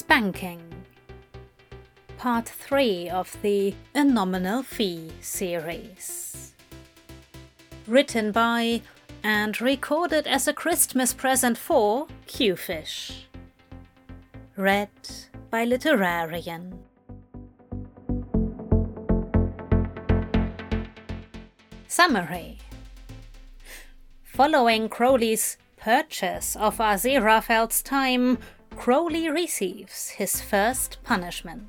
[0.00, 0.62] Spanking.
[2.16, 6.54] Part 3 of the A Nominal Fee series.
[7.86, 8.80] Written by
[9.22, 13.24] and recorded as a Christmas present for Qfish.
[14.56, 14.88] Read
[15.50, 16.78] by Literarian.
[21.86, 22.56] Summary
[24.24, 28.38] Following Crowley's purchase of Aziraphale's time,
[28.80, 31.68] Crowley receives his first punishment.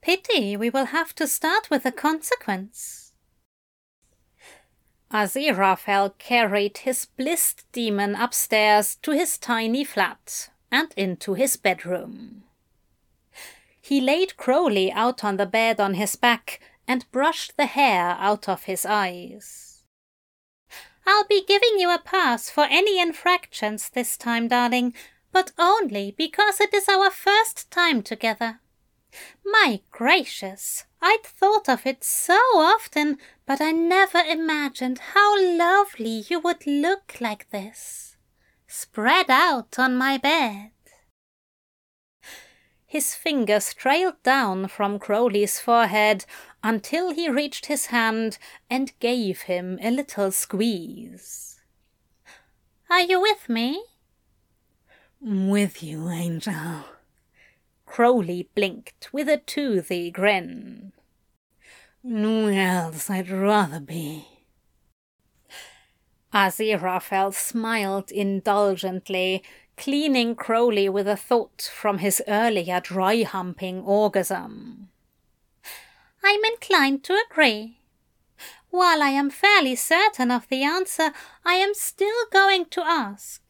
[0.00, 3.10] Pity we will have to start with a consequence.
[5.12, 12.44] Aziraphale carried his blissed demon upstairs to his tiny flat and into his bedroom.
[13.80, 18.48] He laid Crowley out on the bed on his back and brushed the hair out
[18.48, 19.67] of his eyes.
[21.10, 24.92] I'll be giving you a pass for any infractions this time, darling,
[25.32, 28.60] but only because it is our first time together.
[29.42, 36.40] My gracious, I'd thought of it so often, but I never imagined how lovely you
[36.40, 38.18] would look like this,
[38.66, 40.72] spread out on my bed.
[42.90, 46.24] His fingers trailed down from Crowley's forehead
[46.62, 48.38] until he reached his hand
[48.70, 51.60] and gave him a little squeeze.
[52.88, 53.84] Are you with me?
[55.20, 56.86] With you, Angel.
[57.84, 60.92] Crowley blinked with a toothy grin.
[62.02, 64.26] Nowhere else I'd rather be.
[66.32, 69.42] Aziraphale smiled indulgently,
[69.78, 74.88] cleaning Crowley with a thought from his earlier dry humping orgasm.
[76.22, 77.78] I'm inclined to agree.
[78.70, 81.12] While I am fairly certain of the answer,
[81.44, 83.40] I am still going to ask.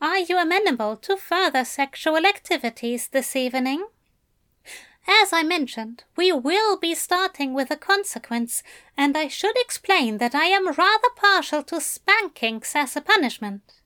[0.00, 3.86] Are you amenable to further sexual activities this evening?
[5.06, 8.62] As I mentioned, we will be starting with a consequence,
[8.96, 13.81] and I should explain that I am rather partial to spankings as a punishment.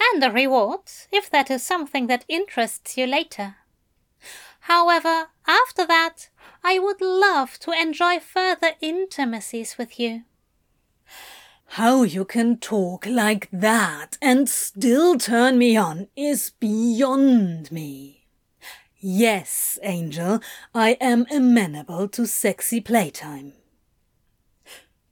[0.00, 3.56] And a reward, if that is something that interests you later.
[4.60, 6.28] However, after that,
[6.64, 10.24] I would love to enjoy further intimacies with you.
[11.70, 18.26] How you can talk like that and still turn me on is beyond me.
[18.98, 20.40] Yes, Angel,
[20.74, 23.52] I am amenable to sexy playtime.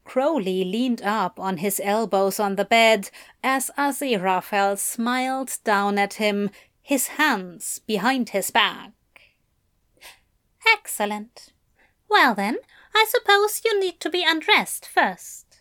[0.04, 3.10] Crowley leaned up on his elbows on the bed
[3.42, 6.50] as Aziraphale smiled down at him,
[6.82, 8.92] his hands behind his back.
[10.72, 11.52] Excellent.
[12.08, 12.58] Well then,
[12.94, 15.60] I suppose you need to be undressed first.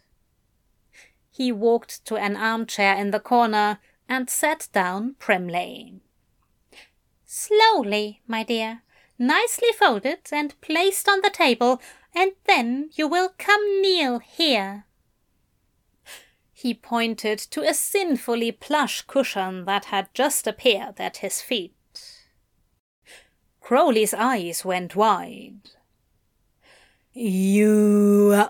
[1.31, 6.01] He walked to an armchair in the corner and sat down primly.
[7.25, 8.83] Slowly, my dear,
[9.17, 11.81] nicely folded and placed on the table,
[12.15, 14.85] and then you will come kneel here.
[16.51, 21.73] He pointed to a sinfully plush cushion that had just appeared at his feet.
[23.59, 25.71] Crowley's eyes went wide.
[27.13, 28.31] You.
[28.33, 28.49] Uh,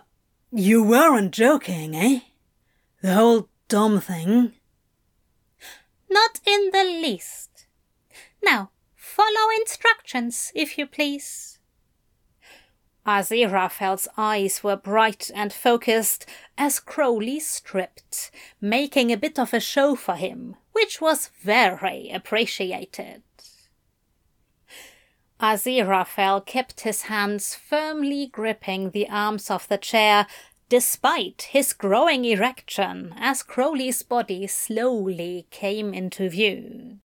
[0.52, 2.20] you weren't joking, eh?
[3.02, 4.54] The whole Dom thing?
[6.10, 7.66] Not in the least.
[8.44, 11.53] Now, follow instructions, if you please.
[13.06, 16.26] Aziraphale's eyes were bright and focused
[16.58, 18.32] as Crowley stripped,
[18.62, 23.24] making a bit of a show for him, which was very appreciated.
[25.40, 30.26] Aziraphale kept his hands firmly gripping the arms of the chair,
[30.70, 37.00] despite his growing erection as Crowley's body slowly came into view.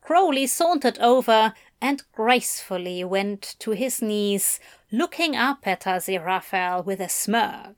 [0.00, 7.08] Crowley sauntered over and gracefully went to his knees, looking up at Aziraphale with a
[7.08, 7.76] smirk.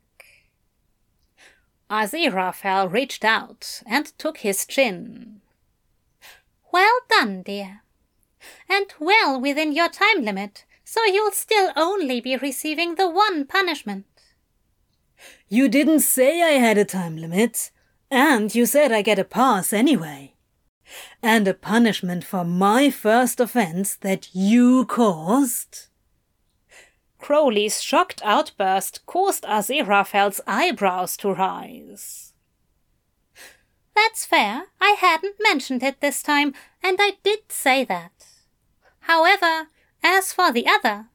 [1.89, 5.41] Aziraphale reached out and took his chin.
[6.71, 7.81] Well done, dear
[8.67, 14.05] and well within your time limit, so you'll still only be receiving the one punishment.
[15.47, 17.71] You didn't say I had a time limit,
[18.09, 20.35] and you said I get a pass anyway.
[21.21, 25.87] And a punishment for my first offense that you caused?
[27.17, 32.33] Crowley's shocked outburst caused Aziraphale's eyebrows to rise.
[33.95, 34.67] That's fair.
[34.79, 38.25] I hadn't mentioned it this time, and I did say that.
[39.01, 39.67] However,
[40.01, 41.07] as for the other,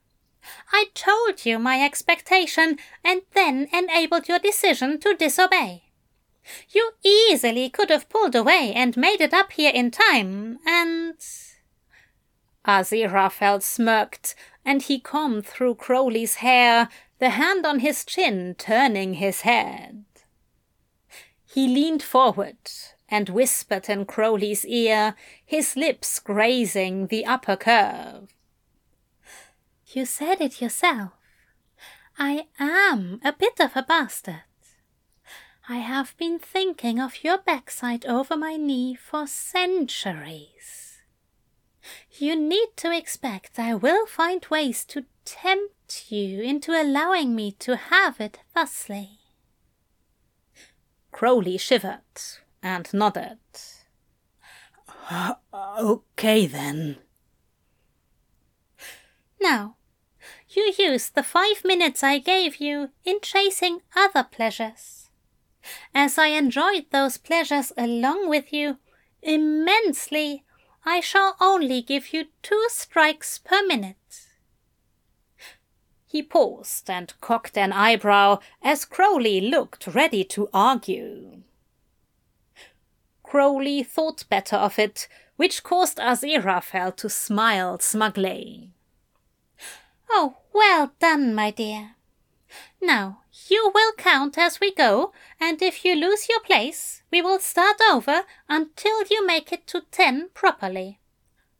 [0.71, 5.84] I told you my expectation and then enabled your decision to disobey.
[6.71, 11.15] You easily could have pulled away and made it up here in time, and.
[12.67, 16.89] Aziraphale smirked, and he combed through Crowley's hair,
[17.19, 20.05] the hand on his chin turning his head.
[21.45, 22.57] He leaned forward
[23.09, 25.15] and whispered in Crowley's ear,
[25.45, 28.35] his lips grazing the upper curve.
[29.87, 31.13] You said it yourself.
[32.19, 34.43] I am a bit of a bastard.
[35.67, 41.01] I have been thinking of your backside over my knee for centuries.
[42.11, 47.77] You need to expect I will find ways to tempt you into allowing me to
[47.77, 49.21] have it thusly.
[51.13, 52.03] Crowley shivered
[52.63, 53.39] and nodded.
[55.11, 56.99] Uh, okay then.
[59.41, 59.77] Now,
[60.51, 65.04] you used the five minutes I gave you in chasing other pleasures.
[65.95, 68.79] As I enjoyed those pleasures along with you
[69.23, 70.45] immensely,
[70.85, 73.97] I shall only give you two strikes per minute.
[76.07, 81.43] He paused and cocked an eyebrow as Crowley looked ready to argue.
[83.25, 88.71] Crowley thought better of it, which caused Aziraphale to smile smugly.
[90.09, 91.97] Oh, well done, my dear.
[92.81, 97.39] Now, you will count as we go, and if you lose your place, we will
[97.39, 101.01] start over until you make it to ten properly.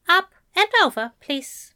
[0.09, 1.75] Up and over, please.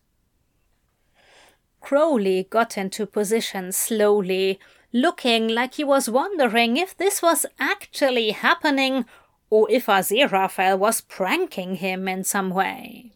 [1.80, 4.58] Crowley got into position slowly,
[4.92, 9.04] looking like he was wondering if this was actually happening
[9.50, 13.12] or if Aziraphale was pranking him in some way.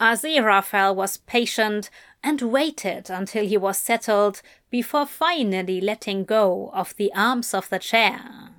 [0.00, 1.90] Aziraphale was patient
[2.22, 7.78] and waited until he was settled before finally letting go of the arms of the
[7.78, 8.50] chair.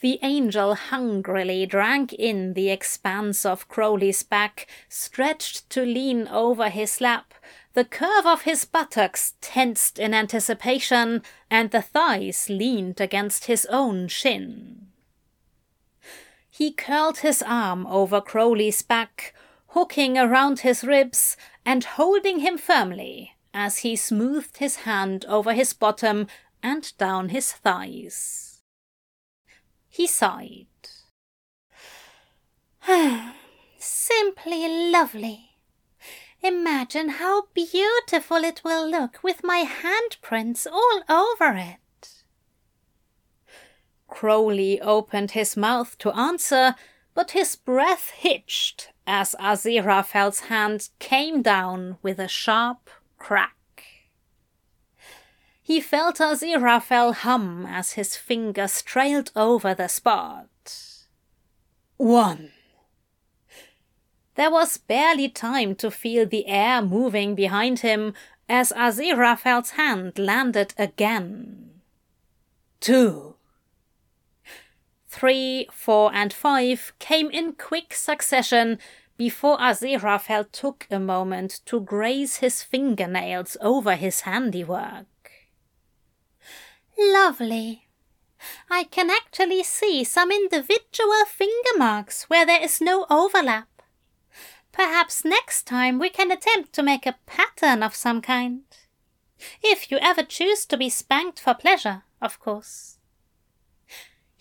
[0.00, 7.00] The angel hungrily drank in the expanse of Crowley's back, stretched to lean over his
[7.00, 7.32] lap,
[7.72, 14.08] the curve of his buttocks tensed in anticipation, and the thighs leaned against his own
[14.08, 14.88] shin.
[16.50, 19.34] He curled his arm over Crowley's back,
[19.74, 21.36] hooking around his ribs
[21.66, 26.28] and holding him firmly as he smoothed his hand over his bottom
[26.62, 28.62] and down his thighs.
[29.88, 30.66] He sighed.
[33.78, 35.50] Simply lovely.
[36.40, 42.22] Imagine how beautiful it will look with my handprints all over it.
[44.06, 46.76] Crowley opened his mouth to answer,
[47.14, 53.54] but his breath hitched as Aziraphale's hand came down with a sharp crack.
[55.62, 60.48] He felt Aziraphale hum as his fingers trailed over the spot.
[61.96, 62.50] One.
[64.34, 68.14] There was barely time to feel the air moving behind him
[68.48, 71.80] as Aziraphale's hand landed again.
[72.80, 73.36] Two.
[75.14, 78.80] Three, four, and five came in quick succession
[79.16, 85.06] before Aziraphale took a moment to graze his fingernails over his handiwork.
[86.98, 87.86] Lovely.
[88.68, 93.82] I can actually see some individual finger marks where there is no overlap.
[94.72, 98.64] Perhaps next time we can attempt to make a pattern of some kind.
[99.62, 102.93] If you ever choose to be spanked for pleasure, of course.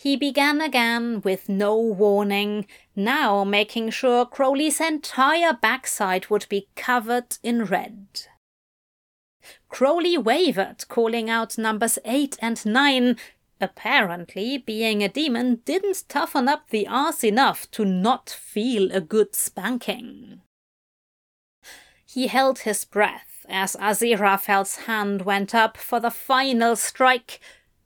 [0.04, 7.38] He began again with no warning, now making sure Crowley's entire backside would be covered
[7.42, 8.08] in red.
[9.70, 13.16] Crowley wavered, calling out numbers eight and nine.
[13.62, 19.34] Apparently, being a demon didn't toughen up the arse enough to not feel a good
[19.34, 20.42] spanking.
[22.06, 27.40] He held his breath as Aziraphale's hand went up for the final strike,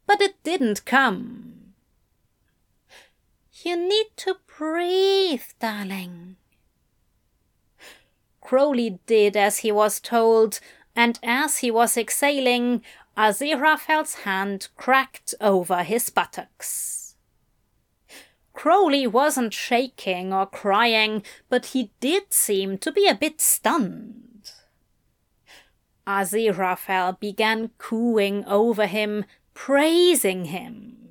[0.07, 1.66] but it didn't come.
[3.63, 6.35] You need to breathe, darling.
[8.39, 10.59] Crowley did as he was told,
[10.95, 12.83] and as he was exhaling,
[13.17, 17.15] Aziraphale's hand cracked over his buttocks.
[18.53, 24.51] Crowley wasn't shaking or crying, but he did seem to be a bit stunned.
[26.05, 31.06] Aziraphale began cooing over him, praising him.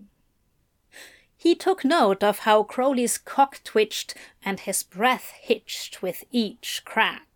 [1.37, 4.15] He took note of how Crowley's cock twitched
[4.45, 7.27] and his breath hitched with each crack.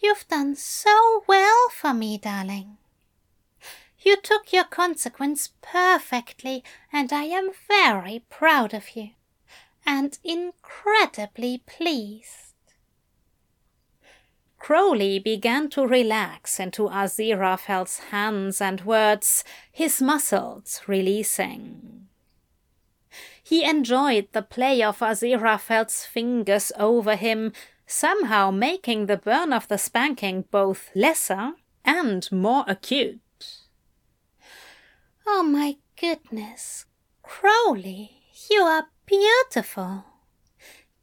[0.00, 2.78] You've done so well for me, darling.
[4.00, 6.62] You took your consequence perfectly,
[6.92, 9.10] and I am very proud of you,
[9.84, 12.47] and incredibly pleased.
[14.68, 22.06] Crowley began to relax into Aziraphale's hands and words, his muscles releasing.
[23.42, 27.54] He enjoyed the play of Aziraphale's fingers over him,
[27.86, 33.20] somehow making the burn of the spanking both lesser and more acute.
[35.26, 36.84] Oh my goodness,
[37.22, 38.20] Crowley,
[38.50, 40.04] you are beautiful.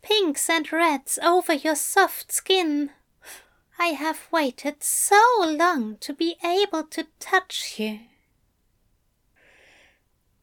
[0.04, 2.92] Pinks and reds over your soft skin.
[3.78, 8.00] I have waited so long to be able to touch you.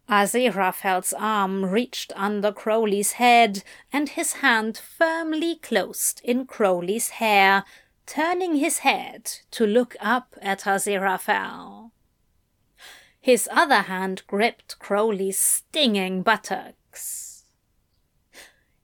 [0.09, 7.65] Aziraphale's arm reached under Crowley's head, and his hand firmly closed in Crowley's hair,
[8.05, 11.93] turning his head to look up at Aziraphale.
[13.21, 17.32] His other hand gripped Crowley's stinging buttocks.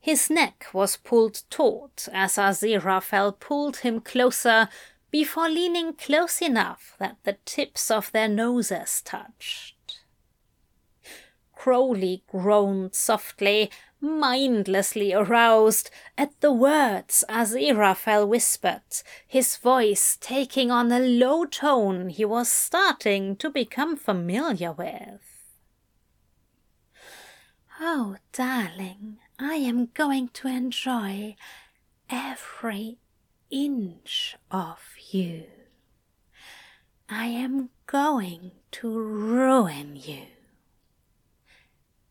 [0.09, 4.71] His neck was pulled taut as Aziraphale pulled him closer
[5.11, 10.01] before leaning close enough that the tips of their noses touched.
[11.55, 21.01] Crowley groaned softly, mindlessly aroused at the words Aziraphale whispered, his voice taking on a
[21.01, 25.21] low tone he was starting to become familiar with.
[27.79, 31.37] Oh, darling, I am going to enjoy
[32.11, 32.99] every
[33.51, 34.81] inch of
[35.11, 35.45] you.
[37.09, 40.27] I am going to ruin you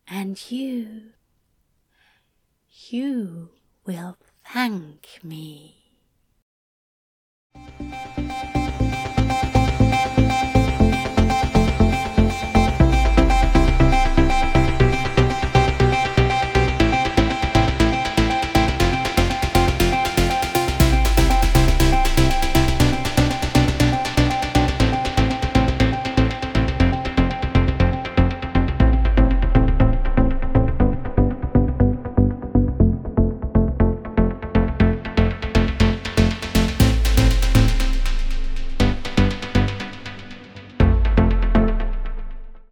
[0.07, 1.11] and you,
[2.89, 3.49] you
[3.85, 5.75] will thank me.